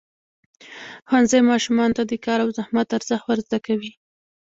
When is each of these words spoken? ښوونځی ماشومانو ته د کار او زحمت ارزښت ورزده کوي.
ښوونځی 1.07 1.41
ماشومانو 1.51 1.95
ته 1.97 2.03
د 2.05 2.13
کار 2.25 2.39
او 2.45 2.49
زحمت 2.57 2.87
ارزښت 2.97 3.25
ورزده 3.27 3.59
کوي. 3.67 3.91